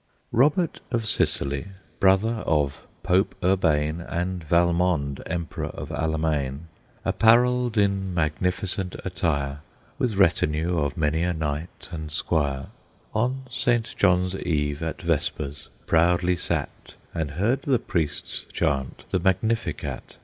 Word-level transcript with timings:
Robert 0.31 0.79
of 0.89 1.05
Sicily, 1.05 1.67
brother 1.99 2.37
of 2.47 2.87
Pope 3.03 3.35
Urbane 3.43 4.01
And 4.01 4.43
Valmond, 4.43 5.21
Emperor 5.27 5.67
of 5.67 5.89
Allemaine, 5.91 6.61
Apparelled 7.05 7.77
in 7.77 8.11
magnificent 8.11 8.95
attire, 9.05 9.59
With 9.99 10.15
retinue 10.15 10.79
of 10.79 10.97
many 10.97 11.21
a 11.21 11.33
knight 11.33 11.87
and 11.91 12.11
squire, 12.11 12.69
On 13.13 13.43
St. 13.47 13.93
John's 13.95 14.33
eve, 14.37 14.81
at 14.81 15.03
vespers, 15.03 15.69
proudly 15.85 16.35
sat 16.35 16.95
And 17.13 17.29
heard 17.37 17.61
the 17.61 17.77
priests 17.77 18.45
chant 18.51 19.05
the 19.11 19.19
Magnificat. 19.19 20.17